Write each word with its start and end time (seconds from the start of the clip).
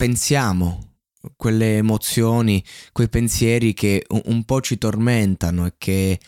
pensiamo, 0.00 0.94
quelle 1.36 1.76
emozioni, 1.76 2.64
quei 2.90 3.10
pensieri 3.10 3.74
che 3.74 4.06
un, 4.24 4.44
po' 4.44 4.62
ci 4.62 4.78
tormentano 4.78 5.66
e 5.66 5.74
che 5.76 6.18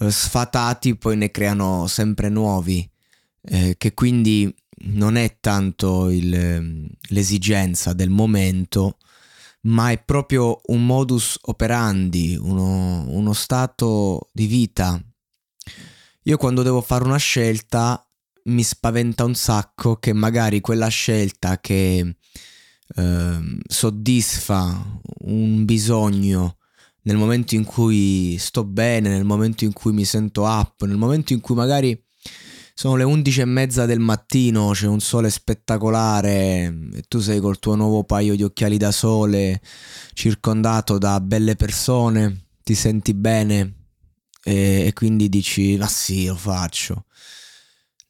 eh, 0.00 0.10
sfatati 0.10 0.96
poi 0.96 1.18
ne 1.18 1.30
creano 1.30 1.86
sempre 1.86 2.30
nuovi, 2.30 2.90
eh, 3.42 3.74
che 3.76 3.92
quindi 3.92 4.50
non 4.84 5.16
è 5.16 5.36
tanto 5.38 6.08
il, 6.08 6.32
ehm, 6.34 6.88
l'esigenza 7.10 7.92
del 7.92 8.08
momento, 8.08 8.96
ma 9.64 9.90
è 9.90 10.02
proprio 10.02 10.58
un 10.68 10.86
modus 10.86 11.36
operandi, 11.42 12.38
uno, 12.40 13.04
uno 13.06 13.32
stato 13.34 14.30
di 14.32 14.46
vita. 14.46 14.98
Io 16.22 16.38
quando 16.38 16.62
devo 16.62 16.80
fare 16.80 17.04
una 17.04 17.18
scelta 17.18 18.02
mi 18.44 18.62
spaventa 18.62 19.24
un 19.24 19.34
sacco 19.34 19.96
che 19.96 20.14
magari 20.14 20.62
quella 20.62 20.88
scelta 20.88 21.60
che 21.60 22.16
eh, 22.96 23.58
soddisfa 23.66 25.00
un 25.24 25.64
bisogno 25.64 26.56
nel 27.02 27.16
momento 27.16 27.54
in 27.54 27.64
cui 27.64 28.36
sto 28.38 28.64
bene, 28.64 29.08
nel 29.08 29.24
momento 29.24 29.64
in 29.64 29.72
cui 29.72 29.92
mi 29.92 30.04
sento 30.04 30.42
up, 30.42 30.84
nel 30.84 30.96
momento 30.96 31.32
in 31.32 31.40
cui 31.40 31.54
magari 31.54 31.98
sono 32.74 32.96
le 32.96 33.04
undici 33.04 33.40
e 33.40 33.44
mezza 33.44 33.84
del 33.84 34.00
mattino, 34.00 34.70
c'è 34.70 34.86
un 34.86 35.00
sole 35.00 35.28
spettacolare 35.28 36.64
e 36.94 37.02
tu 37.08 37.18
sei 37.20 37.38
col 37.38 37.58
tuo 37.58 37.74
nuovo 37.74 38.04
paio 38.04 38.34
di 38.34 38.42
occhiali 38.42 38.78
da 38.78 38.90
sole, 38.90 39.60
circondato 40.14 40.96
da 40.96 41.20
belle 41.20 41.56
persone, 41.56 42.46
ti 42.62 42.74
senti 42.74 43.12
bene 43.12 43.74
e, 44.42 44.86
e 44.86 44.92
quindi 44.94 45.28
dici, 45.28 45.76
ma 45.76 45.86
sì, 45.88 46.26
lo 46.26 46.36
faccio. 46.36 47.04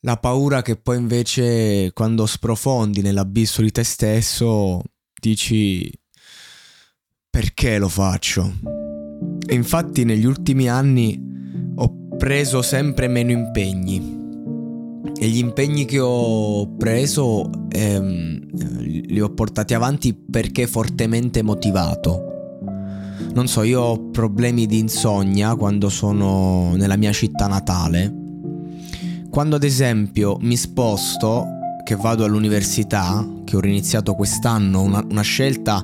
La 0.02 0.16
paura 0.16 0.62
che 0.62 0.76
poi 0.76 0.96
invece 0.96 1.92
quando 1.92 2.24
sprofondi 2.24 3.02
nell'abisso 3.02 3.60
di 3.60 3.70
te 3.70 3.84
stesso 3.84 4.80
dici 5.20 5.92
perché 7.28 7.76
lo 7.76 7.88
faccio? 7.88 8.50
Infatti 9.50 10.04
negli 10.04 10.24
ultimi 10.24 10.70
anni 10.70 11.20
ho 11.74 12.16
preso 12.16 12.62
sempre 12.62 13.08
meno 13.08 13.30
impegni 13.30 14.18
e 15.18 15.28
gli 15.28 15.36
impegni 15.36 15.84
che 15.84 16.00
ho 16.00 16.74
preso 16.76 17.50
ehm, 17.68 18.46
li 19.06 19.20
ho 19.20 19.34
portati 19.34 19.74
avanti 19.74 20.14
perché 20.14 20.66
fortemente 20.66 21.42
motivato. 21.42 22.24
Non 23.34 23.48
so, 23.48 23.64
io 23.64 23.82
ho 23.82 24.10
problemi 24.10 24.64
di 24.64 24.78
insonnia 24.78 25.54
quando 25.56 25.90
sono 25.90 26.74
nella 26.74 26.96
mia 26.96 27.12
città 27.12 27.46
natale 27.48 28.19
quando 29.30 29.56
ad 29.56 29.62
esempio 29.62 30.36
mi 30.40 30.56
sposto, 30.56 31.46
che 31.84 31.94
vado 31.94 32.24
all'università, 32.24 33.26
che 33.44 33.56
ho 33.56 33.60
riniziato 33.60 34.14
quest'anno, 34.14 34.82
una, 34.82 35.04
una 35.08 35.22
scelta 35.22 35.82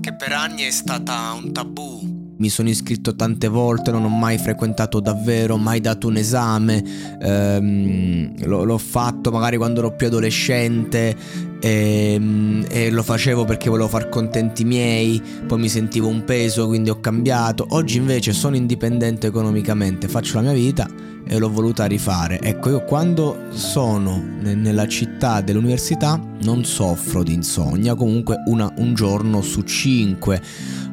che 0.00 0.14
per 0.14 0.32
anni 0.32 0.62
è 0.62 0.70
stata 0.70 1.32
un 1.32 1.52
tabù. 1.52 2.16
Mi 2.38 2.48
sono 2.48 2.68
iscritto 2.68 3.16
tante 3.16 3.48
volte, 3.48 3.90
non 3.90 4.04
ho 4.04 4.08
mai 4.08 4.38
frequentato 4.38 5.00
davvero, 5.00 5.56
mai 5.56 5.80
dato 5.80 6.06
un 6.06 6.16
esame, 6.16 6.84
ehm, 7.20 8.46
lo, 8.46 8.62
l'ho 8.62 8.78
fatto 8.78 9.32
magari 9.32 9.56
quando 9.56 9.80
ero 9.80 9.96
più 9.96 10.06
adolescente 10.06 11.16
ehm, 11.60 12.66
e, 12.68 12.90
lo 12.90 13.02
facevo 13.02 13.44
perché 13.44 13.68
volevo 13.68 13.88
far 13.88 14.08
contenti 14.08 14.62
i 14.62 14.66
miei, 14.66 15.22
poi 15.46 15.58
mi 15.58 15.68
sentivo 15.68 16.06
un 16.06 16.24
peso, 16.24 16.68
quindi 16.68 16.90
ho 16.90 17.00
cambiato. 17.00 17.66
Oggi 17.70 17.96
invece 17.96 18.32
sono 18.32 18.54
indipendente 18.54 19.26
economicamente, 19.26 20.06
faccio 20.06 20.36
la 20.36 20.42
mia 20.42 20.52
vita 20.52 21.07
e 21.28 21.38
l'ho 21.38 21.50
voluta 21.50 21.84
rifare. 21.84 22.40
Ecco, 22.40 22.70
io 22.70 22.84
quando 22.84 23.48
sono 23.50 24.24
nella 24.40 24.88
città 24.88 25.42
dell'università 25.42 26.18
non 26.40 26.64
soffro 26.64 27.22
di 27.22 27.34
insonnia, 27.34 27.94
comunque 27.94 28.42
una, 28.46 28.72
un 28.76 28.94
giorno 28.94 29.42
su 29.42 29.62
cinque. 29.62 30.40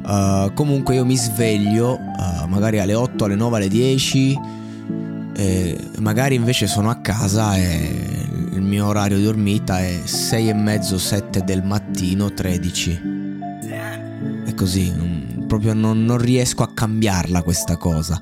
Uh, 0.04 0.52
comunque 0.52 0.94
io 0.94 1.04
mi 1.04 1.16
sveglio 1.16 1.98
uh, 1.98 2.46
magari 2.48 2.78
alle 2.78 2.94
8, 2.94 3.24
alle 3.24 3.34
9, 3.34 3.56
alle 3.56 3.68
10, 3.68 4.40
e 5.34 5.78
magari 5.98 6.34
invece 6.34 6.66
sono 6.66 6.90
a 6.90 6.96
casa 6.96 7.56
e 7.56 8.24
il 8.52 8.62
mio 8.62 8.86
orario 8.86 9.16
di 9.16 9.24
dormita 9.24 9.80
è 9.80 10.00
6 10.04 10.48
e 10.48 10.54
mezzo, 10.54 10.98
7 10.98 11.42
del 11.44 11.64
mattino, 11.64 12.32
13. 12.32 13.00
È 14.44 14.54
così, 14.54 14.92
proprio 15.48 15.72
non, 15.72 16.04
non 16.04 16.18
riesco 16.18 16.62
a 16.62 16.70
cambiarla 16.72 17.42
questa 17.42 17.76
cosa 17.76 18.20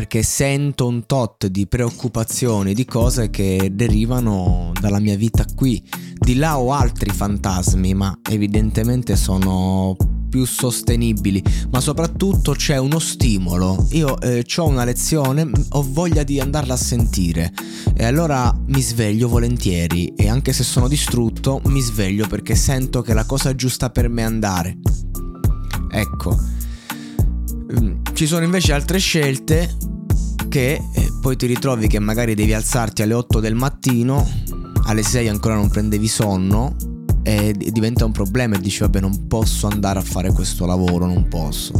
perché 0.00 0.22
sento 0.22 0.86
un 0.86 1.04
tot 1.04 1.46
di 1.48 1.66
preoccupazioni, 1.66 2.72
di 2.72 2.86
cose 2.86 3.28
che 3.28 3.68
derivano 3.74 4.72
dalla 4.80 4.98
mia 4.98 5.14
vita 5.14 5.44
qui. 5.54 5.86
Di 6.14 6.36
là 6.36 6.58
ho 6.58 6.72
altri 6.72 7.10
fantasmi, 7.10 7.92
ma 7.92 8.18
evidentemente 8.30 9.14
sono 9.14 9.94
più 10.30 10.46
sostenibili, 10.46 11.44
ma 11.70 11.80
soprattutto 11.80 12.52
c'è 12.52 12.78
uno 12.78 12.98
stimolo. 12.98 13.86
Io 13.90 14.18
eh, 14.22 14.42
ho 14.56 14.66
una 14.66 14.84
lezione, 14.84 15.50
ho 15.68 15.86
voglia 15.86 16.22
di 16.22 16.40
andarla 16.40 16.72
a 16.72 16.78
sentire 16.78 17.52
e 17.94 18.02
allora 18.06 18.58
mi 18.68 18.80
sveglio 18.80 19.28
volentieri 19.28 20.14
e 20.14 20.30
anche 20.30 20.54
se 20.54 20.62
sono 20.62 20.88
distrutto 20.88 21.60
mi 21.66 21.80
sveglio 21.80 22.26
perché 22.26 22.54
sento 22.54 23.02
che 23.02 23.10
è 23.10 23.14
la 23.14 23.26
cosa 23.26 23.54
giusta 23.54 23.90
per 23.90 24.08
me 24.08 24.24
andare. 24.24 24.78
Ecco. 25.90 26.38
Ci 28.14 28.26
sono 28.26 28.44
invece 28.44 28.72
altre 28.72 28.98
scelte 28.98 29.89
che 30.50 30.82
eh, 30.92 31.12
poi 31.20 31.36
ti 31.36 31.46
ritrovi 31.46 31.86
che 31.86 32.00
magari 32.00 32.34
devi 32.34 32.52
alzarti 32.52 33.02
alle 33.02 33.14
8 33.14 33.38
del 33.38 33.54
mattino, 33.54 34.28
alle 34.84 35.04
6 35.04 35.28
ancora 35.28 35.54
non 35.54 35.70
prendevi 35.70 36.08
sonno 36.08 36.74
e 37.22 37.54
diventa 37.56 38.04
un 38.04 38.10
problema 38.10 38.56
e 38.56 38.60
dici 38.60 38.80
vabbè 38.80 38.98
non 38.98 39.28
posso 39.28 39.68
andare 39.68 40.00
a 40.00 40.02
fare 40.02 40.32
questo 40.32 40.66
lavoro, 40.66 41.06
non 41.06 41.28
posso. 41.28 41.72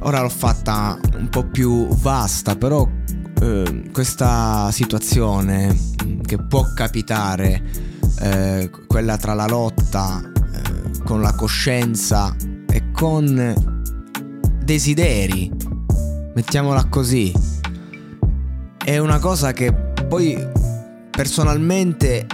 Ora 0.00 0.20
l'ho 0.20 0.28
fatta 0.28 0.98
un 1.16 1.28
po' 1.28 1.44
più 1.44 1.86
vasta, 1.86 2.56
però 2.56 2.86
eh, 3.40 3.90
questa 3.92 4.70
situazione 4.72 5.74
che 6.22 6.38
può 6.38 6.64
capitare, 6.74 7.62
eh, 8.22 8.70
quella 8.88 9.16
tra 9.18 9.34
la 9.34 9.46
lotta 9.46 10.20
eh, 10.20 11.02
con 11.04 11.20
la 11.20 11.32
coscienza 11.34 12.34
e 12.68 12.90
con 12.90 13.54
desideri, 14.64 15.65
mettiamola 16.36 16.84
così. 16.90 17.32
È 18.76 18.98
una 18.98 19.18
cosa 19.18 19.52
che 19.52 19.72
poi 19.72 20.36
personalmente 21.10 22.26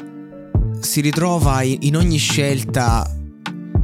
si 0.81 1.01
ritrova 1.01 1.63
in 1.63 1.97
ogni 1.97 2.17
scelta 2.17 3.09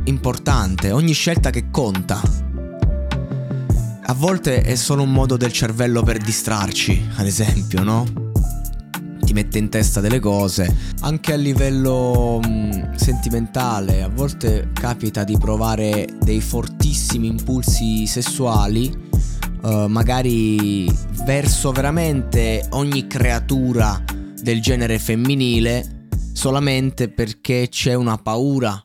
importante, 0.04 0.90
ogni 0.90 1.12
scelta 1.12 1.50
che 1.50 1.70
conta. 1.70 2.20
A 4.02 4.14
volte 4.14 4.62
è 4.62 4.74
solo 4.74 5.02
un 5.02 5.12
modo 5.12 5.36
del 5.36 5.52
cervello 5.52 6.02
per 6.02 6.18
distrarci, 6.18 7.10
ad 7.14 7.26
esempio, 7.26 7.84
no? 7.84 8.04
Ti 9.20 9.32
mette 9.32 9.58
in 9.58 9.68
testa 9.68 10.00
delle 10.00 10.18
cose, 10.18 10.94
anche 11.02 11.32
a 11.32 11.36
livello 11.36 12.40
mh, 12.42 12.48
mm, 12.48 12.94
sentimentale, 12.94 14.02
a 14.02 14.08
volte 14.08 14.70
capita 14.72 15.22
di 15.22 15.38
provare 15.38 16.08
dei 16.20 16.40
fortissimi 16.40 17.28
impulsi 17.28 18.06
sessuali 18.06 19.06
uh, 19.62 19.86
magari 19.86 20.90
verso 21.24 21.72
veramente 21.72 22.66
ogni 22.70 23.06
creatura 23.06 24.02
del 24.40 24.60
genere 24.60 24.98
femminile 24.98 26.08
solamente 26.32 27.08
perché 27.08 27.68
c'è 27.68 27.94
una 27.94 28.16
paura 28.18 28.80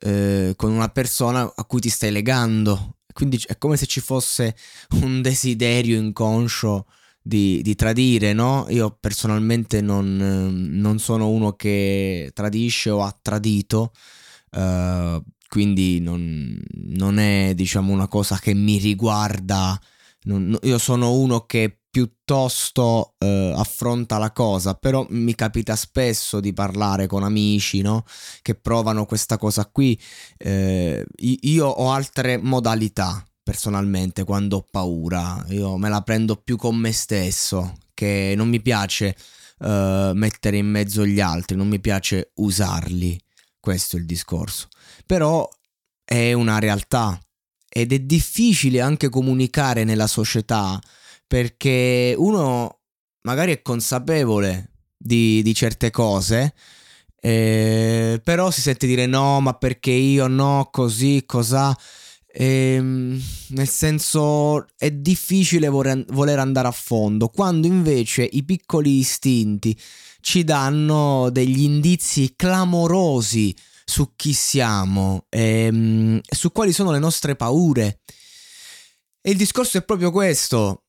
eh, 0.00 0.52
con 0.56 0.70
una 0.70 0.88
persona 0.88 1.50
a 1.54 1.64
cui 1.64 1.80
ti 1.80 1.88
stai 1.88 2.12
legando. 2.12 2.98
Quindi 3.12 3.42
è 3.46 3.58
come 3.58 3.76
se 3.76 3.86
ci 3.86 4.00
fosse 4.00 4.54
un 5.02 5.22
desiderio 5.22 5.98
inconscio 5.98 6.86
di, 7.20 7.60
di 7.62 7.74
tradire, 7.74 8.32
no? 8.32 8.66
Io 8.68 8.96
personalmente 8.98 9.80
non, 9.80 10.16
non, 10.16 10.98
sono 10.98 11.28
uno 11.28 11.54
che 11.54 12.30
tradisce 12.32 12.90
o 12.90 13.02
ha 13.02 13.18
tradito, 13.20 13.92
uh, 14.52 15.22
quindi 15.48 16.00
non, 16.00 16.60
non, 16.72 17.18
è 17.18 17.52
diciamo 17.54 17.92
una 17.92 18.08
cosa 18.08 18.38
che 18.38 18.54
mi 18.54 18.78
riguarda. 18.78 19.80
Non, 20.22 20.56
io 20.62 20.78
sono 20.78 21.12
uno 21.12 21.46
che 21.46 21.78
piuttosto 21.90 23.14
eh, 23.18 23.52
affronta 23.56 24.18
la 24.18 24.30
cosa, 24.32 24.74
però 24.74 25.06
mi 25.10 25.34
capita 25.34 25.74
spesso 25.74 26.38
di 26.40 26.52
parlare 26.52 27.06
con 27.06 27.22
amici 27.22 27.80
no? 27.80 28.04
che 28.42 28.54
provano 28.54 29.06
questa 29.06 29.38
cosa 29.38 29.66
qui. 29.66 29.98
Eh, 30.36 31.04
io 31.16 31.66
ho 31.66 31.90
altre 31.90 32.36
modalità 32.36 33.22
personalmente 33.42 34.24
quando 34.24 34.58
ho 34.58 34.66
paura, 34.70 35.42
io 35.48 35.78
me 35.78 35.88
la 35.88 36.02
prendo 36.02 36.36
più 36.36 36.56
con 36.56 36.76
me 36.76 36.92
stesso, 36.92 37.78
che 37.94 38.34
non 38.36 38.50
mi 38.50 38.60
piace 38.60 39.16
eh, 39.60 40.12
mettere 40.14 40.58
in 40.58 40.66
mezzo 40.66 41.06
gli 41.06 41.18
altri, 41.18 41.56
non 41.56 41.66
mi 41.66 41.80
piace 41.80 42.32
usarli, 42.34 43.18
questo 43.68 43.96
è 43.96 43.98
il 43.98 44.06
discorso. 44.06 44.68
Però 45.04 45.46
è 46.02 46.32
una 46.32 46.58
realtà 46.58 47.20
ed 47.68 47.92
è 47.92 47.98
difficile 47.98 48.80
anche 48.80 49.10
comunicare 49.10 49.84
nella 49.84 50.06
società 50.06 50.80
perché 51.26 52.14
uno 52.16 52.78
magari 53.24 53.52
è 53.52 53.60
consapevole 53.60 54.70
di, 54.96 55.42
di 55.42 55.54
certe 55.54 55.90
cose, 55.90 56.54
eh, 57.20 58.18
però 58.24 58.50
si 58.50 58.62
sente 58.62 58.86
dire 58.86 59.04
no, 59.04 59.38
ma 59.40 59.52
perché 59.52 59.90
io 59.90 60.28
no, 60.28 60.70
così, 60.72 61.24
cos'ha. 61.26 61.76
Ehm, 62.30 63.20
nel 63.48 63.68
senso 63.68 64.66
è 64.78 64.90
difficile 64.90 65.68
voler 65.68 66.38
andare 66.38 66.68
a 66.68 66.72
fondo, 66.72 67.28
quando 67.28 67.66
invece 67.66 68.22
i 68.22 68.44
piccoli 68.44 68.98
istinti 68.98 69.78
ci 70.28 70.44
danno 70.44 71.30
degli 71.30 71.62
indizi 71.62 72.34
clamorosi 72.36 73.56
su 73.82 74.12
chi 74.14 74.34
siamo, 74.34 75.24
ehm, 75.30 76.20
su 76.20 76.52
quali 76.52 76.70
sono 76.74 76.90
le 76.90 76.98
nostre 76.98 77.34
paure. 77.34 78.00
E 79.22 79.30
il 79.30 79.38
discorso 79.38 79.78
è 79.78 79.84
proprio 79.84 80.10
questo 80.10 80.84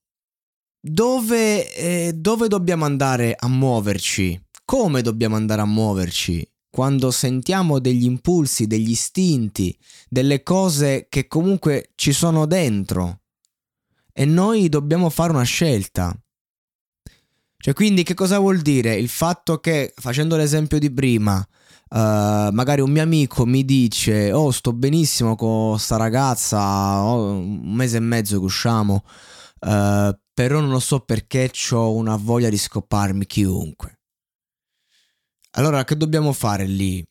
dove, 0.77 1.73
eh, 1.73 2.11
dove 2.13 2.49
dobbiamo 2.49 2.83
andare 2.83 3.33
a 3.33 3.47
muoverci? 3.47 4.47
Come 4.65 5.01
dobbiamo 5.01 5.37
andare 5.37 5.61
a 5.61 5.65
muoverci? 5.65 6.45
Quando 6.69 7.09
sentiamo 7.09 7.79
degli 7.79 8.03
impulsi, 8.03 8.67
degli 8.67 8.91
istinti, 8.91 9.73
delle 10.09 10.43
cose 10.43 11.07
che 11.07 11.27
comunque 11.27 11.91
ci 11.95 12.11
sono 12.11 12.45
dentro 12.45 13.21
e 14.11 14.25
noi 14.25 14.67
dobbiamo 14.67 15.09
fare 15.09 15.31
una 15.31 15.43
scelta. 15.43 16.13
Cioè, 17.61 17.73
quindi 17.73 18.03
che 18.03 18.13
cosa 18.13 18.39
vuol 18.39 18.59
dire? 18.61 18.95
Il 18.95 19.09
fatto 19.09 19.59
che, 19.59 19.93
facendo 19.95 20.35
l'esempio 20.35 20.79
di 20.79 20.91
prima, 20.91 21.45
Uh, 21.91 22.51
magari 22.51 22.81
un 22.81 22.91
mio 22.91 23.01
amico 23.01 23.47
mi 23.47 23.65
dice 23.65 24.31
oh 24.31 24.51
sto 24.51 24.73
benissimo 24.73 25.35
con 25.35 25.79
sta 25.79 25.97
ragazza 25.97 27.01
oh, 27.01 27.31
un 27.31 27.73
mese 27.73 27.97
e 27.97 27.99
mezzo 27.99 28.37
che 28.37 28.45
usciamo 28.45 29.03
uh, 29.61 30.15
però 30.39 30.61
non 30.61 30.69
lo 30.69 30.79
so 30.79 31.01
perché 31.01 31.51
ho 31.71 31.93
una 31.93 32.15
voglia 32.15 32.47
di 32.47 32.57
scopparmi 32.57 33.25
chiunque. 33.25 33.99
Allora, 35.57 35.83
che 35.83 35.97
dobbiamo 35.97 36.31
fare 36.31 36.65
lì? 36.65 37.05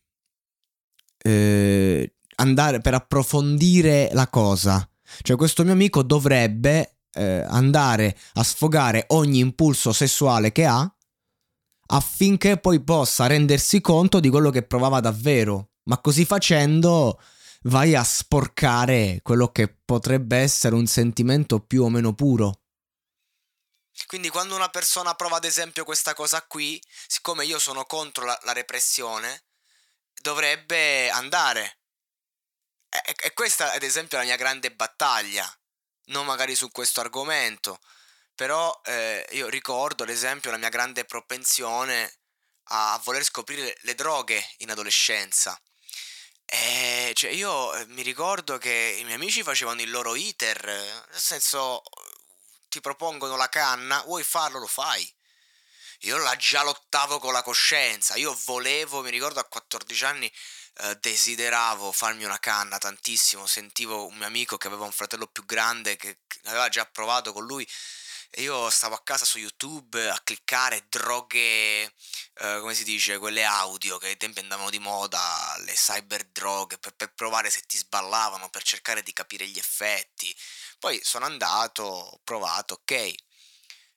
Eh, 1.18 2.14
andare 2.36 2.80
per 2.80 2.94
approfondire 2.94 4.08
la 4.14 4.28
cosa. 4.28 4.88
Cioè, 5.20 5.36
questo 5.36 5.62
mio 5.62 5.72
amico 5.72 6.02
dovrebbe 6.02 6.97
eh, 7.12 7.44
andare 7.49 8.16
a 8.34 8.43
sfogare 8.43 9.05
ogni 9.08 9.38
impulso 9.38 9.93
sessuale 9.93 10.52
che 10.52 10.64
ha 10.64 10.93
affinché 11.90 12.58
poi 12.58 12.81
possa 12.82 13.26
rendersi 13.26 13.81
conto 13.81 14.20
di 14.20 14.28
quello 14.28 14.50
che 14.50 14.62
provava 14.62 15.00
davvero. 15.00 15.70
Ma 15.84 15.99
così 15.99 16.25
facendo 16.25 17.20
vai 17.62 17.94
a 17.94 18.05
sporcare 18.05 19.20
quello 19.22 19.50
che 19.50 19.69
potrebbe 19.69 20.37
essere 20.37 20.75
un 20.75 20.87
sentimento 20.87 21.60
più 21.60 21.84
o 21.84 21.88
meno 21.88 22.14
puro. 22.14 22.62
Quindi 24.06 24.28
quando 24.28 24.55
una 24.55 24.69
persona 24.69 25.14
prova 25.14 25.37
ad 25.37 25.44
esempio 25.44 25.84
questa 25.84 26.14
cosa 26.14 26.43
qui, 26.46 26.81
siccome 27.06 27.44
io 27.44 27.58
sono 27.58 27.84
contro 27.84 28.25
la, 28.25 28.38
la 28.44 28.52
repressione, 28.52 29.46
dovrebbe 30.22 31.10
andare. 31.10 31.81
E, 32.88 33.14
e, 33.25 33.32
questa 33.32 33.72
ad 33.72 33.82
esempio 33.82 34.19
è 34.19 34.20
la 34.20 34.26
mia 34.26 34.37
grande 34.37 34.72
battaglia, 34.72 35.57
non 36.08 36.26
magari 36.26 36.55
su 36.55 36.70
questo 36.70 37.00
argomento, 37.00 37.81
però 38.34 38.81
eh, 38.84 39.26
io 39.32 39.49
ricordo 39.49 40.05
ad 40.05 40.10
esempio 40.10 40.50
la 40.50 40.56
mia 40.58 40.69
grande 40.69 41.05
propensione 41.05 42.19
a, 42.70 43.00
voler 43.05 43.25
scoprire 43.25 43.76
le 43.82 43.94
droghe 43.94 44.55
in 44.58 44.70
adolescenza. 44.70 45.60
E 46.44 47.12
cioè 47.14 47.31
io 47.31 47.75
eh, 47.75 47.87
mi 47.88 48.02
ricordo 48.02 48.58
che 48.58 48.96
i 48.99 49.05
miei 49.05 49.16
amici 49.16 49.43
facevano 49.43 49.81
il 49.82 49.90
loro 49.90 50.14
iter, 50.14 50.64
nel 50.64 51.20
senso 51.20 51.82
ti 52.69 52.81
propongono 52.81 53.37
la 53.37 53.49
canna, 53.49 54.02
vuoi 54.02 54.22
farlo, 54.25 54.58
lo 54.58 54.66
fai. 54.66 55.12
Io 56.02 56.16
la 56.19 56.37
già 56.37 56.62
lottavo 56.62 57.19
con 57.19 57.32
la 57.32 57.43
coscienza, 57.43 58.14
io 58.14 58.38
volevo, 58.44 59.02
mi 59.02 59.10
ricordo 59.10 59.40
a 59.40 59.44
14 59.44 60.05
anni, 60.05 60.32
eh, 60.80 60.96
desideravo 61.00 61.92
farmi 61.92 62.25
una 62.25 62.38
canna 62.38 62.78
tantissimo, 62.78 63.46
sentivo 63.46 64.06
un 64.06 64.16
mio 64.16 64.26
amico 64.26 64.56
che 64.56 64.66
aveva 64.66 64.84
un 64.84 64.92
fratello 64.92 65.26
più 65.26 65.44
grande 65.44 65.96
che, 65.96 66.19
che 66.26 66.40
aveva 66.44 66.69
già 66.69 66.84
provato 66.86 67.32
con 67.32 67.44
lui 67.44 67.66
e 68.30 68.42
io 68.42 68.69
stavo 68.70 68.94
a 68.94 69.02
casa 69.02 69.25
su 69.25 69.38
YouTube 69.38 70.08
a 70.08 70.20
cliccare 70.22 70.84
droghe, 70.88 71.82
eh, 71.82 72.58
come 72.60 72.75
si 72.75 72.84
dice, 72.84 73.19
quelle 73.19 73.44
audio 73.44 73.96
che 73.98 74.08
ai 74.08 74.16
tempi 74.19 74.40
andavano 74.40 74.70
di 74.70 74.78
moda, 74.78 75.56
le 75.60 75.72
cyber 75.72 76.25
droghe, 76.26 76.78
per, 76.78 76.94
per 76.94 77.14
provare 77.14 77.48
se 77.50 77.62
ti 77.66 77.78
sballavano, 77.78 78.50
per 78.50 78.62
cercare 78.62 79.02
di 79.02 79.12
capire 79.14 79.46
gli 79.46 79.58
effetti. 79.58 80.34
Poi 80.78 81.00
sono 81.02 81.24
andato, 81.24 81.82
ho 81.82 82.20
provato, 82.22 82.74
ok. 82.74 82.90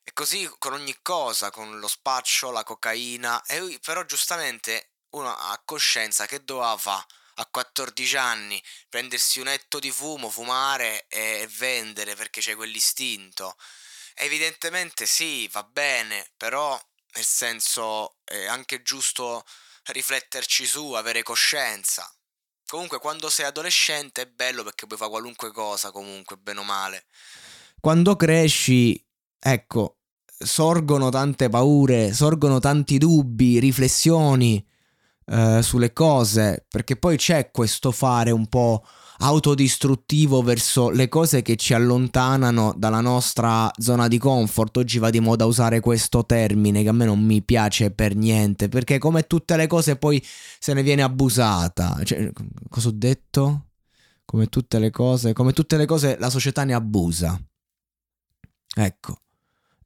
E 0.04 0.12
così 0.14 0.50
con 0.58 0.72
ogni 0.72 0.96
cosa, 1.02 1.50
con 1.50 1.78
lo 1.78 1.88
spaccio, 1.88 2.50
la 2.50 2.64
cocaina, 2.64 3.42
e 3.44 3.78
però 3.82 4.04
giustamente 4.04 4.91
uno 5.12 5.34
ha 5.34 5.60
coscienza 5.64 6.26
che 6.26 6.44
doveva 6.44 6.76
fare 6.76 7.04
a 7.36 7.46
14 7.46 8.16
anni, 8.16 8.62
prendersi 8.88 9.40
un 9.40 9.48
etto 9.48 9.78
di 9.78 9.90
fumo, 9.90 10.28
fumare 10.28 11.06
e 11.08 11.48
vendere 11.58 12.14
perché 12.14 12.40
c'è 12.40 12.54
quell'istinto. 12.54 13.56
Evidentemente 14.14 15.06
sì, 15.06 15.48
va 15.48 15.62
bene, 15.62 16.30
però 16.36 16.78
nel 17.14 17.24
senso 17.24 18.16
è 18.24 18.46
anche 18.46 18.82
giusto 18.82 19.44
rifletterci 19.84 20.66
su, 20.66 20.92
avere 20.92 21.22
coscienza. 21.22 22.10
Comunque 22.66 22.98
quando 22.98 23.28
sei 23.28 23.46
adolescente 23.46 24.22
è 24.22 24.26
bello 24.26 24.62
perché 24.62 24.86
puoi 24.86 24.98
fare 24.98 25.10
qualunque 25.10 25.52
cosa 25.52 25.90
comunque, 25.90 26.36
bene 26.36 26.60
o 26.60 26.64
male. 26.64 27.06
Quando 27.80 28.16
cresci, 28.16 29.04
ecco, 29.38 29.98
sorgono 30.38 31.10
tante 31.10 31.48
paure, 31.48 32.12
sorgono 32.12 32.60
tanti 32.60 32.98
dubbi, 32.98 33.58
riflessioni 33.58 34.64
eh, 35.26 35.60
sulle 35.62 35.92
cose, 35.92 36.64
perché 36.68 36.96
poi 36.96 37.16
c'è 37.16 37.50
questo 37.50 37.90
fare 37.90 38.30
un 38.30 38.46
po' 38.46 38.84
autodistruttivo 39.18 40.42
verso 40.42 40.90
le 40.90 41.08
cose 41.08 41.42
che 41.42 41.56
ci 41.56 41.74
allontanano 41.74 42.74
dalla 42.76 43.00
nostra 43.00 43.70
zona 43.78 44.08
di 44.08 44.18
comfort. 44.18 44.78
Oggi 44.78 44.98
va 44.98 45.10
di 45.10 45.20
moda 45.20 45.44
usare 45.44 45.80
questo 45.80 46.26
termine 46.26 46.82
che 46.82 46.88
a 46.88 46.92
me 46.92 47.04
non 47.04 47.20
mi 47.20 47.42
piace 47.42 47.90
per 47.92 48.16
niente, 48.16 48.68
perché 48.68 48.98
come 48.98 49.26
tutte 49.26 49.56
le 49.56 49.66
cose 49.66 49.96
poi 49.96 50.22
se 50.58 50.72
ne 50.74 50.82
viene 50.82 51.02
abusata. 51.02 52.00
Cioè, 52.02 52.32
cosa 52.68 52.88
ho 52.88 52.92
detto? 52.92 53.66
Come 54.24 54.46
tutte 54.46 54.78
le 54.78 54.90
cose, 54.90 55.32
come 55.32 55.52
tutte 55.52 55.76
le 55.76 55.86
cose 55.86 56.16
la 56.18 56.30
società 56.30 56.64
ne 56.64 56.74
abusa. 56.74 57.40
Ecco, 58.74 59.18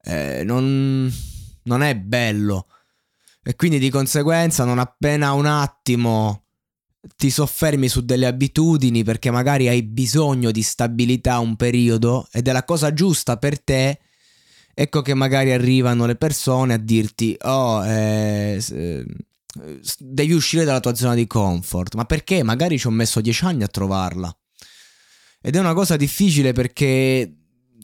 eh, 0.02 0.44
non, 0.44 1.12
non 1.64 1.82
è 1.82 1.96
bello. 1.96 2.68
E 3.48 3.54
quindi 3.54 3.78
di 3.78 3.90
conseguenza 3.90 4.64
non 4.64 4.80
appena 4.80 5.32
un 5.32 5.46
attimo 5.46 6.46
ti 7.16 7.30
soffermi 7.30 7.88
su 7.88 8.04
delle 8.04 8.26
abitudini 8.26 9.04
perché 9.04 9.30
magari 9.30 9.68
hai 9.68 9.84
bisogno 9.84 10.50
di 10.50 10.62
stabilità 10.62 11.38
un 11.38 11.54
periodo 11.54 12.26
ed 12.32 12.48
è 12.48 12.52
la 12.52 12.64
cosa 12.64 12.92
giusta 12.92 13.36
per 13.36 13.62
te, 13.62 14.00
ecco 14.74 15.00
che 15.00 15.14
magari 15.14 15.52
arrivano 15.52 16.06
le 16.06 16.16
persone 16.16 16.74
a 16.74 16.78
dirti 16.78 17.36
oh 17.42 17.86
eh, 17.86 18.60
devi 20.00 20.32
uscire 20.32 20.64
dalla 20.64 20.80
tua 20.80 20.96
zona 20.96 21.14
di 21.14 21.28
comfort, 21.28 21.94
ma 21.94 22.04
perché? 22.04 22.42
Magari 22.42 22.80
ci 22.80 22.88
ho 22.88 22.90
messo 22.90 23.20
dieci 23.20 23.44
anni 23.44 23.62
a 23.62 23.68
trovarla. 23.68 24.36
Ed 25.40 25.54
è 25.54 25.60
una 25.60 25.74
cosa 25.74 25.96
difficile 25.96 26.52
perché 26.52 27.32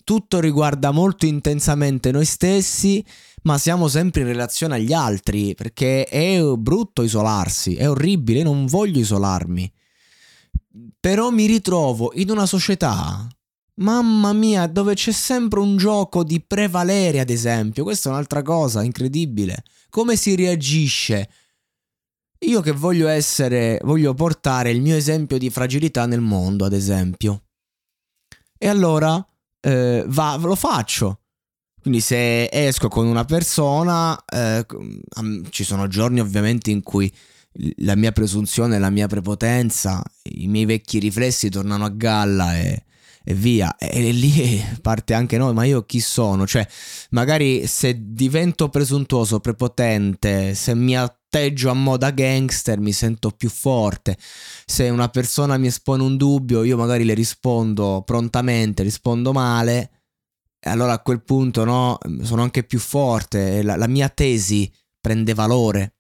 tutto 0.03 0.41
riguarda 0.41 0.91
molto 0.91 1.27
intensamente 1.27 2.11
noi 2.11 2.25
stessi, 2.25 3.05
ma 3.43 3.59
siamo 3.59 3.89
sempre 3.89 4.23
in 4.23 4.29
relazione 4.29 4.77
agli 4.77 4.93
altri, 4.93 5.55
perché 5.55 6.05
è 6.05 6.41
brutto 6.57 7.03
isolarsi, 7.03 7.75
è 7.75 7.89
orribile, 7.89 8.43
non 8.43 8.67
voglio 8.67 9.01
isolarmi. 9.01 9.73
Però 11.01 11.31
mi 11.31 11.47
ritrovo 11.47 12.13
in 12.15 12.31
una 12.31 12.47
società, 12.47 13.27
mamma 13.75 14.33
mia, 14.33 14.67
dove 14.67 14.95
c'è 14.95 15.13
sempre 15.13 15.61
un 15.61 15.77
gioco 15.77 16.23
di 16.23 16.41
prevalere, 16.41 17.21
ad 17.21 17.31
esempio. 17.31 17.83
Questa 17.85 18.09
è 18.09 18.13
un'altra 18.13 18.43
cosa 18.43 18.83
incredibile. 18.83 19.65
Come 19.91 20.17
si 20.17 20.37
reagisce? 20.37 21.29
Io 22.41 22.61
che 22.61 22.73
voglio 22.73 23.09
essere, 23.09 23.79
voglio 23.83 24.15
portare 24.15 24.71
il 24.71 24.81
mio 24.81 24.97
esempio 24.97 25.39
di 25.39 25.51
fragilità 25.51 26.07
nel 26.07 26.21
mondo, 26.21 26.65
ad 26.65 26.73
esempio. 26.73 27.45
E 28.57 28.69
allora 28.69 29.25
eh, 29.61 30.05
va, 30.07 30.37
lo 30.37 30.55
faccio. 30.55 31.22
Quindi 31.83 32.01
se 32.01 32.49
esco 32.49 32.87
con 32.87 33.07
una 33.07 33.25
persona, 33.25 34.17
eh, 34.25 34.65
ci 35.51 35.65
sono 35.65 35.89
giorni 35.89 36.21
ovviamente 36.21 36.71
in 36.71 36.81
cui 36.81 37.13
la 37.79 37.97
mia 37.97 38.13
presunzione, 38.13 38.79
la 38.79 38.89
mia 38.91 39.09
prepotenza, 39.09 40.03
i 40.23 40.47
miei 40.47 40.65
vecchi 40.65 41.01
riflessi 41.01 41.51
tornano 41.51 41.85
a 41.85 41.91
galla 41.91 42.57
e, 42.57 42.85
e 43.25 43.35
via. 43.35 43.77
E 43.77 44.13
lì 44.13 44.63
parte 44.81 45.15
anche 45.15 45.37
noi, 45.37 45.53
ma 45.55 45.65
io 45.65 45.85
chi 45.85 46.01
sono? 46.01 46.47
Cioè, 46.47 46.67
magari 47.11 47.67
se 47.67 47.97
divento 48.01 48.69
presuntuoso, 48.69 49.41
prepotente, 49.41 50.55
se 50.55 50.75
mi 50.77 50.97
atteggio 50.97 51.71
a 51.71 51.75
moda 51.75 52.11
gangster, 52.11 52.79
mi 52.79 52.93
sento 52.93 53.31
più 53.31 53.49
forte. 53.49 54.17
Se 54.65 54.89
una 54.89 55.09
persona 55.09 55.59
mi 55.59 55.67
espone 55.67 56.03
un 56.03 56.17
dubbio, 56.17 56.63
io 56.63 56.77
magari 56.77 57.05
le 57.05 57.15
rispondo 57.15 58.03
prontamente, 58.07 58.83
rispondo 58.83 59.33
male. 59.33 59.91
Allora 60.65 60.93
a 60.93 61.01
quel 61.01 61.23
punto, 61.23 61.65
no, 61.65 61.99
sono 62.23 62.43
anche 62.43 62.65
più 62.65 62.79
forte, 62.79 63.63
la, 63.63 63.77
la 63.77 63.89
mia 63.89 64.09
tesi 64.09 64.71
prende 65.01 65.35
valore. 65.35 65.97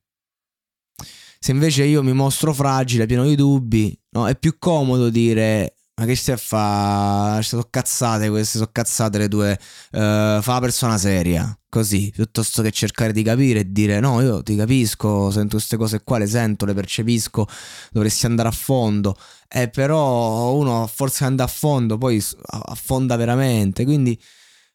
Se 1.38 1.50
invece 1.50 1.84
io 1.84 2.02
mi 2.02 2.12
mostro 2.12 2.52
fragile, 2.54 3.06
pieno 3.06 3.24
di 3.24 3.34
dubbi, 3.34 3.98
no, 4.10 4.28
è 4.28 4.36
più 4.36 4.58
comodo 4.58 5.10
dire 5.10 5.76
ma 5.94 6.06
che 6.06 6.16
stai 6.16 6.34
a 6.34 6.38
fare? 6.38 7.42
Sono 7.42 7.66
cazzate 7.68 8.28
queste, 8.30 8.58
sono 8.58 8.70
cazzate 8.72 9.18
le 9.18 9.28
due. 9.28 9.52
Uh, 9.92 10.40
fa 10.40 10.54
la 10.54 10.60
persona 10.60 10.96
seria, 10.98 11.56
così, 11.68 12.10
piuttosto 12.12 12.62
che 12.62 12.70
cercare 12.70 13.12
di 13.12 13.22
capire 13.22 13.60
e 13.60 13.70
dire 13.70 14.00
no, 14.00 14.20
io 14.22 14.42
ti 14.42 14.56
capisco, 14.56 15.30
sento 15.30 15.56
queste 15.56 15.76
cose 15.76 16.02
qua, 16.02 16.18
le 16.18 16.26
sento, 16.26 16.64
le 16.64 16.74
percepisco, 16.74 17.46
dovresti 17.90 18.26
andare 18.26 18.48
a 18.48 18.52
fondo. 18.52 19.16
Eh, 19.48 19.68
però 19.68 20.54
uno 20.54 20.86
forse 20.86 21.24
anda 21.24 21.44
a 21.44 21.46
fondo, 21.46 21.98
poi 21.98 22.22
affonda 22.46 23.16
veramente, 23.16 23.84
quindi 23.84 24.18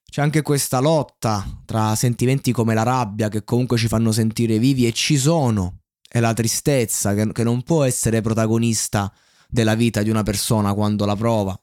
c'è 0.10 0.22
anche 0.22 0.42
questa 0.42 0.80
lotta 0.80 1.46
tra 1.66 1.96
sentimenti 1.96 2.52
come 2.52 2.74
la 2.74 2.84
rabbia 2.84 3.30
che 3.30 3.44
comunque 3.44 3.78
ci 3.78 3.88
fanno 3.88 4.12
sentire 4.12 4.58
vivi 4.58 4.88
e 4.88 4.94
ci 4.94 5.18
sono, 5.18 5.82
e 6.10 6.20
la 6.20 6.34
tristezza 6.34 7.14
che, 7.14 7.32
che 7.32 7.44
non 7.44 7.64
può 7.64 7.84
essere 7.84 8.22
protagonista 8.22 9.12
della 9.50 9.76
vita 9.76 10.02
di 10.02 10.10
una 10.10 10.24
persona 10.24 10.74
quando 10.74 11.06
la 11.06 11.16
prova. 11.16 11.60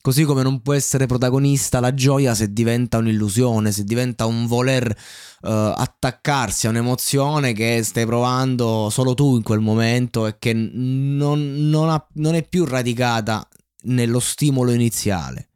Così 0.00 0.22
come 0.22 0.42
non 0.42 0.62
può 0.62 0.74
essere 0.74 1.06
protagonista 1.06 1.80
la 1.80 1.92
gioia 1.92 2.34
se 2.34 2.52
diventa 2.52 2.98
un'illusione, 2.98 3.72
se 3.72 3.82
diventa 3.82 4.26
un 4.26 4.46
voler 4.46 4.86
uh, 4.86 5.48
attaccarsi 5.48 6.66
a 6.66 6.70
un'emozione 6.70 7.52
che 7.52 7.82
stai 7.82 8.06
provando 8.06 8.88
solo 8.90 9.14
tu 9.14 9.36
in 9.36 9.42
quel 9.42 9.60
momento 9.60 10.26
e 10.26 10.36
che 10.38 10.52
non, 10.54 11.68
non, 11.68 11.90
ha, 11.90 12.06
non 12.14 12.36
è 12.36 12.46
più 12.46 12.64
radicata 12.64 13.46
nello 13.82 14.20
stimolo 14.20 14.70
iniziale. 14.70 15.47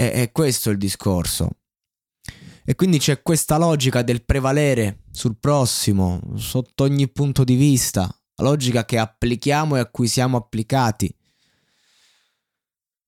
E, 0.00 0.12
è 0.12 0.30
questo 0.30 0.70
il 0.70 0.78
discorso. 0.78 1.50
E 2.64 2.74
quindi 2.76 2.98
c'è 2.98 3.20
questa 3.20 3.56
logica 3.58 4.02
del 4.02 4.22
prevalere 4.22 5.00
sul 5.10 5.36
prossimo, 5.40 6.20
sotto 6.36 6.84
ogni 6.84 7.08
punto 7.08 7.42
di 7.42 7.56
vista, 7.56 8.02
la 8.36 8.44
logica 8.44 8.84
che 8.84 8.98
applichiamo 8.98 9.74
e 9.74 9.80
a 9.80 9.86
cui 9.86 10.06
siamo 10.06 10.36
applicati. 10.36 11.12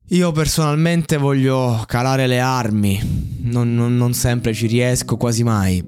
Io 0.08 0.32
personalmente 0.32 1.16
voglio 1.18 1.84
calare 1.86 2.26
le 2.26 2.40
armi, 2.40 3.38
non, 3.42 3.72
non, 3.72 3.96
non 3.96 4.12
sempre 4.12 4.52
ci 4.52 4.66
riesco, 4.66 5.16
quasi 5.16 5.44
mai. 5.44 5.84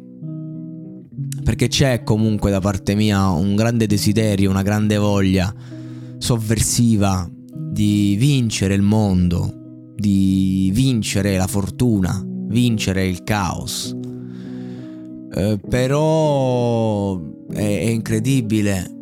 Perché 1.43 1.67
c'è 1.67 2.05
comunque 2.05 2.53
da 2.53 2.61
parte 2.61 2.95
mia 2.95 3.31
un 3.31 3.57
grande 3.57 3.89
desiderio, 3.89 4.51
una 4.51 4.63
grande 4.63 4.97
voglia 4.99 5.53
sovversiva 6.19 7.29
di 7.29 8.15
vincere 8.17 8.75
il 8.75 8.83
mondo, 8.83 9.62
di 10.03 10.73
vincere 10.75 11.37
la 11.37 11.47
fortuna, 11.47 12.21
vincere 12.27 13.07
il 13.07 13.23
caos. 13.23 13.97
Eh, 15.33 15.61
però 15.69 17.21
è, 17.49 17.55
è 17.55 17.89
incredibile 17.89 18.97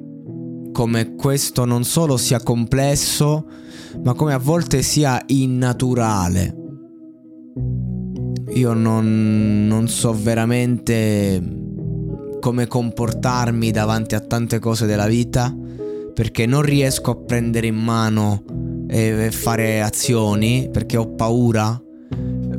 come 0.72 1.14
questo 1.14 1.64
non 1.64 1.84
solo 1.84 2.18
sia 2.18 2.42
complesso, 2.42 3.46
ma 4.04 4.12
come 4.12 4.34
a 4.34 4.38
volte 4.38 4.82
sia 4.82 5.22
innaturale. 5.28 6.54
Io 8.52 8.72
non, 8.74 9.66
non 9.66 9.88
so 9.88 10.12
veramente 10.12 11.42
come 12.40 12.66
comportarmi 12.66 13.70
davanti 13.70 14.14
a 14.14 14.20
tante 14.20 14.58
cose 14.58 14.84
della 14.84 15.06
vita 15.06 15.54
perché 16.12 16.44
non 16.44 16.60
riesco 16.60 17.10
a 17.12 17.16
prendere 17.16 17.68
in 17.68 17.76
mano 17.76 18.59
e 18.90 19.30
fare 19.30 19.80
azioni 19.80 20.68
perché 20.72 20.96
ho 20.96 21.14
paura 21.14 21.80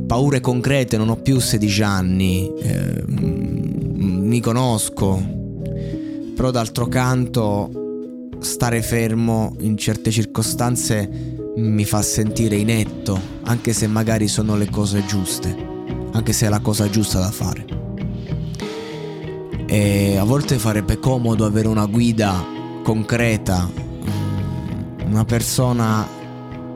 paure 0.07 0.39
concrete 0.39 0.97
non 0.97 1.09
ho 1.09 1.17
più 1.17 1.39
16 1.39 1.83
anni 1.83 2.51
eh, 2.61 3.03
mi 3.07 4.39
conosco 4.39 5.21
però 6.35 6.51
d'altro 6.51 6.87
canto 6.87 7.69
stare 8.39 8.81
fermo 8.81 9.55
in 9.59 9.77
certe 9.77 10.09
circostanze 10.09 11.39
mi 11.57 11.83
fa 11.85 12.01
sentire 12.01 12.55
inetto, 12.55 13.19
anche 13.43 13.73
se 13.73 13.87
magari 13.87 14.27
sono 14.27 14.55
le 14.55 14.69
cose 14.69 15.05
giuste, 15.05 15.55
anche 16.11 16.33
se 16.33 16.45
è 16.45 16.49
la 16.49 16.59
cosa 16.59 16.89
giusta 16.89 17.19
da 17.19 17.31
fare. 17.31 17.65
E 19.67 20.17
a 20.17 20.23
volte 20.23 20.57
farebbe 20.57 20.97
comodo 20.99 21.45
avere 21.45 21.67
una 21.67 21.85
guida 21.85 22.43
concreta, 22.83 23.69
una 25.05 25.25
persona 25.25 26.07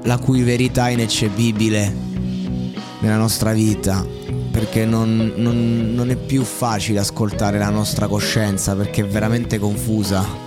la 0.05 0.17
cui 0.17 0.41
verità 0.41 0.87
è 0.87 0.93
ineccepibile 0.93 1.93
nella 2.99 3.17
nostra 3.17 3.53
vita, 3.53 4.05
perché 4.51 4.85
non, 4.85 5.33
non, 5.35 5.91
non 5.93 6.09
è 6.09 6.15
più 6.15 6.43
facile 6.43 6.99
ascoltare 6.99 7.59
la 7.59 7.69
nostra 7.69 8.07
coscienza 8.07 8.75
perché 8.75 9.01
è 9.01 9.05
veramente 9.05 9.59
confusa 9.59 10.43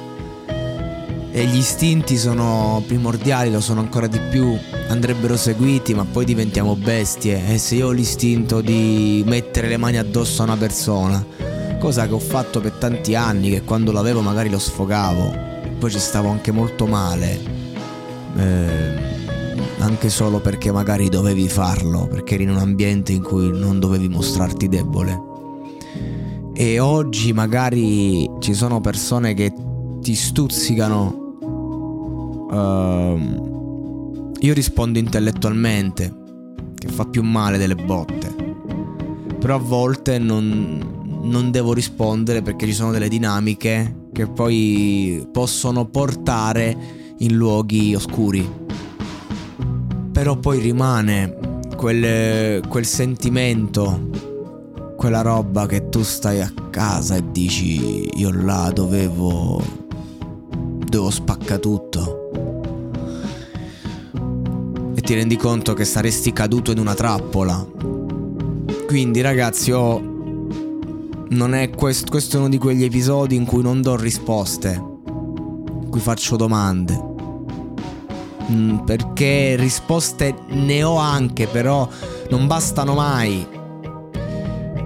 e 1.30 1.44
gli 1.44 1.58
istinti 1.58 2.16
sono 2.16 2.82
primordiali, 2.84 3.52
lo 3.52 3.60
sono 3.60 3.78
ancora 3.78 4.08
di 4.08 4.18
più, 4.30 4.58
andrebbero 4.88 5.36
seguiti, 5.36 5.94
ma 5.94 6.04
poi 6.04 6.24
diventiamo 6.24 6.74
bestie. 6.74 7.52
E 7.52 7.58
se 7.58 7.76
io 7.76 7.88
ho 7.88 7.90
l'istinto 7.92 8.60
di 8.60 9.22
mettere 9.24 9.68
le 9.68 9.76
mani 9.76 9.98
addosso 9.98 10.42
a 10.42 10.46
una 10.46 10.56
persona, 10.56 11.24
cosa 11.78 12.08
che 12.08 12.14
ho 12.14 12.18
fatto 12.18 12.60
per 12.60 12.72
tanti 12.72 13.14
anni, 13.14 13.50
che 13.50 13.62
quando 13.62 13.92
l'avevo 13.92 14.20
magari 14.20 14.50
lo 14.50 14.58
sfogavo, 14.58 15.32
poi 15.78 15.90
ci 15.92 16.00
stavo 16.00 16.28
anche 16.28 16.50
molto 16.50 16.86
male, 16.86 17.38
eh, 18.36 19.17
anche 19.78 20.08
solo 20.08 20.40
perché 20.40 20.72
magari 20.72 21.08
dovevi 21.08 21.48
farlo, 21.48 22.06
perché 22.06 22.34
eri 22.34 22.44
in 22.44 22.50
un 22.50 22.58
ambiente 22.58 23.12
in 23.12 23.22
cui 23.22 23.50
non 23.56 23.78
dovevi 23.78 24.08
mostrarti 24.08 24.68
debole. 24.68 25.22
E 26.54 26.78
oggi 26.80 27.32
magari 27.32 28.28
ci 28.40 28.54
sono 28.54 28.80
persone 28.80 29.34
che 29.34 29.52
ti 30.00 30.14
stuzzicano 30.14 31.26
Uh, 32.48 34.32
io 34.40 34.54
rispondo 34.54 34.98
intellettualmente, 34.98 36.14
che 36.74 36.88
fa 36.88 37.04
più 37.04 37.22
male 37.22 37.58
delle 37.58 37.74
botte. 37.74 38.34
Però 39.38 39.56
a 39.56 39.58
volte 39.58 40.18
non, 40.18 41.20
non 41.22 41.50
devo 41.50 41.74
rispondere 41.74 42.40
perché 42.40 42.64
ci 42.64 42.72
sono 42.72 42.90
delle 42.90 43.08
dinamiche 43.08 44.06
che 44.12 44.26
poi 44.26 45.28
possono 45.30 45.84
portare 45.86 46.74
in 47.18 47.34
luoghi 47.34 47.94
oscuri. 47.94 48.66
Però 50.18 50.34
poi 50.34 50.58
rimane 50.58 51.60
quel, 51.76 52.66
quel 52.66 52.84
sentimento, 52.84 54.10
quella 54.96 55.20
roba 55.20 55.66
che 55.66 55.88
tu 55.90 56.02
stai 56.02 56.40
a 56.40 56.52
casa 56.70 57.14
e 57.14 57.22
dici 57.30 58.18
io 58.18 58.32
là 58.32 58.68
dovevo... 58.74 59.62
devo 60.88 61.10
spaccare 61.10 61.60
tutto 61.60 62.16
ti 65.08 65.14
rendi 65.14 65.36
conto 65.36 65.72
che 65.72 65.86
saresti 65.86 66.34
caduto 66.34 66.70
in 66.70 66.78
una 66.78 66.92
trappola. 66.92 67.66
Quindi 68.86 69.22
ragazzi, 69.22 69.70
oh, 69.70 69.98
non 71.30 71.54
è 71.54 71.70
questo, 71.70 72.10
questo 72.10 72.36
è 72.36 72.40
uno 72.40 72.50
di 72.50 72.58
quegli 72.58 72.84
episodi 72.84 73.34
in 73.34 73.46
cui 73.46 73.62
non 73.62 73.80
do 73.80 73.96
risposte, 73.96 74.74
in 74.74 75.88
cui 75.88 76.00
faccio 76.00 76.36
domande. 76.36 77.07
Mm, 78.50 78.78
perché 78.78 79.56
risposte 79.56 80.34
ne 80.48 80.82
ho 80.82 80.96
anche, 80.96 81.46
però 81.46 81.86
non 82.30 82.46
bastano 82.46 82.94
mai. 82.94 83.46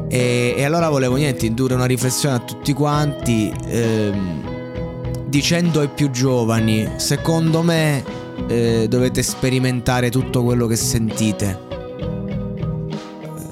E, 0.08 0.54
e 0.56 0.64
allora 0.64 0.88
volevo 0.88 1.16
niente, 1.16 1.46
indurre 1.46 1.74
una 1.74 1.86
riflessione 1.86 2.34
a 2.34 2.40
tutti 2.40 2.72
quanti, 2.72 3.52
ehm, 3.66 5.28
dicendo 5.28 5.80
ai 5.80 5.88
più 5.88 6.10
giovani, 6.10 6.86
secondo 6.96 7.62
me 7.62 8.04
eh, 8.48 8.86
dovete 8.88 9.22
sperimentare 9.22 10.10
tutto 10.10 10.42
quello 10.42 10.66
che 10.66 10.76
sentite. 10.76 11.70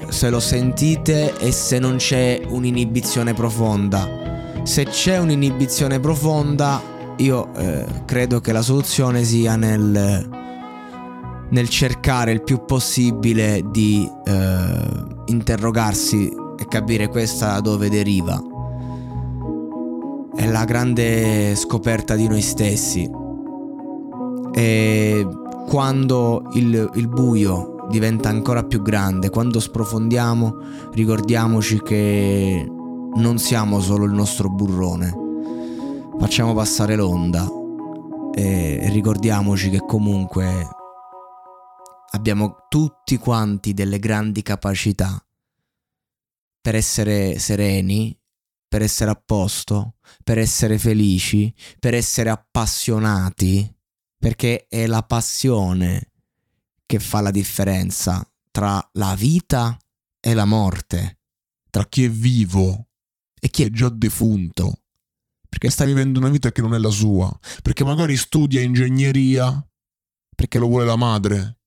Se 0.09 0.29
lo 0.29 0.41
sentite 0.41 1.39
e 1.39 1.53
se 1.53 1.79
non 1.79 1.97
c'è 1.97 2.43
un'inibizione 2.49 3.33
profonda. 3.33 4.19
Se 4.65 4.85
c'è 4.85 5.19
un'inibizione 5.19 6.01
profonda, 6.01 6.83
io 7.21 7.53
eh, 7.55 7.85
credo 8.07 8.41
che 8.41 8.53
la 8.53 8.63
soluzione 8.63 9.25
sia 9.25 9.55
nel, 9.57 10.29
nel 11.51 11.69
cercare 11.69 12.33
il 12.33 12.43
più 12.43 12.65
possibile 12.65 13.63
di 13.71 14.09
eh, 14.25 15.05
interrogarsi 15.27 16.33
e 16.59 16.67
capire 16.67 17.09
questa 17.09 17.55
da 17.55 17.61
dove 17.61 17.91
deriva. 17.91 18.43
È 20.35 20.47
la 20.47 20.65
grande 20.65 21.55
scoperta 21.57 22.15
di 22.15 22.27
noi 22.27 22.41
stessi. 22.41 23.09
E 24.53 25.27
quando 25.69 26.49
il, 26.55 26.91
il 26.95 27.09
buio 27.09 27.87
diventa 27.91 28.31
ancora 28.31 28.63
più 28.63 28.81
grande, 28.81 29.29
quando 29.29 29.61
sprofondiamo, 29.61 30.55
ricordiamoci 30.93 31.81
che 31.83 32.67
non 33.15 33.39
siamo 33.39 33.81
solo 33.81 34.07
il 34.07 34.13
nostro 34.13 34.49
burrone 34.49 35.29
facciamo 36.21 36.53
passare 36.53 36.97
l'onda 36.97 37.49
e 38.35 38.91
ricordiamoci 38.91 39.71
che 39.71 39.81
comunque 39.81 40.69
abbiamo 42.11 42.67
tutti 42.69 43.17
quanti 43.17 43.73
delle 43.73 43.99
grandi 43.99 44.43
capacità 44.43 45.19
per 46.61 46.75
essere 46.75 47.39
sereni, 47.39 48.15
per 48.69 48.83
essere 48.83 49.11
a 49.11 49.15
posto, 49.15 49.95
per 50.23 50.37
essere 50.37 50.79
felici, 50.79 51.53
per 51.79 51.95
essere 51.95 52.29
appassionati, 52.29 53.75
perché 54.19 54.67
è 54.69 54.87
la 54.87 55.03
passione 55.03 56.13
che 56.85 57.01
fa 57.01 57.23
la 57.23 57.31
differenza 57.31 58.23
tra 58.51 58.87
la 58.93 59.15
vita 59.15 59.75
e 60.21 60.35
la 60.35 60.45
morte, 60.45 61.21
tra 61.71 61.87
chi 61.87 62.05
è 62.05 62.11
vivo 62.11 62.89
e 63.41 63.49
chi 63.49 63.63
è 63.63 63.71
già 63.71 63.89
defunto 63.89 64.81
perché 65.51 65.69
sta 65.69 65.85
vivendo 65.85 66.19
una 66.19 66.31
vita 66.31 66.51
che 66.53 66.63
non 66.63 66.73
è 66.73 66.79
la 66.79 66.89
sua, 66.89 67.31
perché 67.63 67.85
magari 67.85 68.17
studia 68.17 68.63
ingegneria 68.63 69.63
perché 70.35 70.59
lo 70.59 70.69
vuole 70.69 70.87
la 70.87 70.97
madre, 70.97 71.59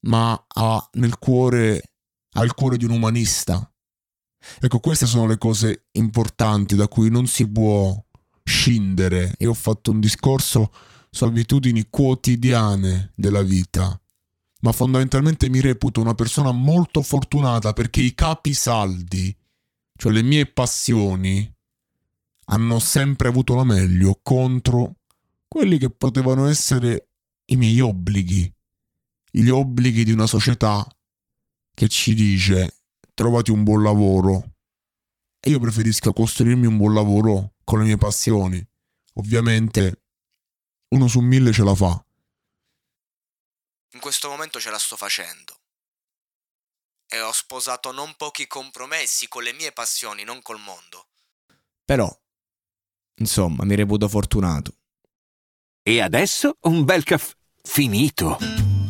ma 0.00 0.44
ha 0.46 0.90
nel 0.94 1.18
cuore 1.18 1.94
ha 2.36 2.44
il 2.44 2.52
cuore 2.52 2.76
di 2.76 2.84
un 2.84 2.90
umanista. 2.90 3.72
Ecco, 4.60 4.78
queste 4.80 5.06
sono 5.06 5.26
le 5.26 5.38
cose 5.38 5.86
importanti 5.92 6.76
da 6.76 6.86
cui 6.88 7.10
non 7.10 7.26
si 7.26 7.48
può 7.48 7.98
scindere. 8.44 9.34
Io 9.38 9.50
ho 9.50 9.54
fatto 9.54 9.90
un 9.90 10.00
discorso 10.00 10.70
su 11.10 11.24
abitudini 11.24 11.86
quotidiane 11.88 13.12
della 13.16 13.42
vita, 13.42 13.98
ma 14.60 14.72
fondamentalmente 14.72 15.48
mi 15.48 15.60
reputo 15.60 16.00
una 16.00 16.14
persona 16.14 16.52
molto 16.52 17.00
fortunata 17.00 17.72
perché 17.72 18.02
i 18.02 18.14
capi 18.14 18.52
saldi, 18.52 19.34
cioè 19.96 20.12
le 20.12 20.22
mie 20.22 20.46
passioni, 20.46 21.50
hanno 22.46 22.78
sempre 22.78 23.28
avuto 23.28 23.54
la 23.54 23.64
meglio 23.64 24.20
contro 24.22 24.96
quelli 25.48 25.78
che 25.78 25.90
potevano 25.90 26.46
essere 26.46 27.08
i 27.46 27.56
miei 27.56 27.80
obblighi, 27.80 28.52
gli 29.30 29.48
obblighi 29.48 30.04
di 30.04 30.12
una 30.12 30.26
società 30.26 30.86
che 31.74 31.88
ci 31.88 32.14
dice 32.14 32.82
trovati 33.14 33.50
un 33.50 33.62
buon 33.62 33.82
lavoro. 33.82 34.54
E 35.40 35.50
io 35.50 35.60
preferisco 35.60 36.12
costruirmi 36.12 36.66
un 36.66 36.76
buon 36.76 36.94
lavoro 36.94 37.54
con 37.64 37.78
le 37.78 37.84
mie 37.84 37.96
passioni. 37.96 38.64
Ovviamente 39.14 40.02
uno 40.88 41.08
su 41.08 41.20
mille 41.20 41.52
ce 41.52 41.62
la 41.62 41.74
fa. 41.74 42.04
In 43.92 44.00
questo 44.00 44.28
momento 44.28 44.60
ce 44.60 44.70
la 44.70 44.78
sto 44.78 44.96
facendo. 44.96 45.60
E 47.08 47.20
ho 47.20 47.32
sposato 47.32 47.92
non 47.92 48.14
pochi 48.16 48.46
compromessi 48.46 49.28
con 49.28 49.42
le 49.42 49.52
mie 49.52 49.72
passioni, 49.72 50.24
non 50.24 50.42
col 50.42 50.58
mondo. 50.58 51.08
Però 51.84 52.14
Insomma, 53.18 53.64
mi 53.64 53.74
reputo 53.74 54.08
fortunato. 54.08 54.72
E 55.82 56.00
adesso 56.00 56.56
un 56.62 56.84
bel 56.84 57.04
caffè 57.04 57.34
finito. 57.62 58.75